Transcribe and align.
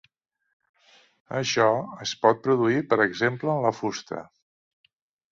Això 1.39 1.67
es 2.05 2.13
pot 2.23 2.41
produir 2.47 2.81
per 2.93 2.99
exemple 3.05 3.53
en 3.57 3.61
la 3.67 3.73
fusta. 3.81 4.23